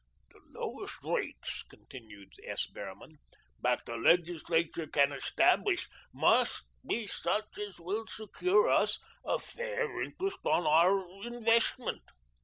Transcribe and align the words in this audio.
"The 0.31 0.39
lowest 0.59 0.95
rates," 1.03 1.61
continued 1.69 2.33
S. 2.43 2.65
Behrman, 2.65 3.19
"that 3.61 3.83
the 3.85 3.97
legislature 3.97 4.87
can 4.87 5.11
establish 5.11 5.87
must 6.11 6.65
be 6.83 7.05
such 7.05 7.59
as 7.59 7.79
will 7.79 8.07
secure 8.07 8.67
us 8.67 8.97
a 9.23 9.37
fair 9.37 10.01
interest 10.01 10.39
on 10.43 10.65
our 10.65 11.07
investment." 11.27 12.01